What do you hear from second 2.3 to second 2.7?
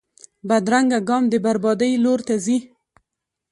ځي